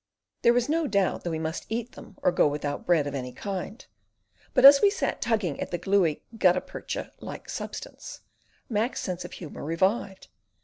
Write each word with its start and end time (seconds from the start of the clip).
There 0.41 0.51
was 0.55 0.67
no 0.67 0.87
doubt 0.87 1.23
that 1.23 1.29
we 1.29 1.37
must 1.37 1.67
eat 1.69 1.91
them 1.91 2.17
or 2.23 2.31
go 2.31 2.47
without 2.47 2.87
bread 2.87 3.05
of 3.05 3.13
any 3.13 3.31
kind; 3.31 3.85
but 4.55 4.65
as 4.65 4.81
we 4.81 4.89
sat 4.89 5.21
tugging 5.21 5.59
at 5.59 5.69
the 5.69 5.77
gluey 5.77 6.23
guttapercha 6.35 7.11
like 7.19 7.47
substance, 7.47 8.21
Mac's 8.67 8.99
sense 9.01 9.25
of 9.25 9.33
humour 9.33 9.63
revived. 9.63 10.29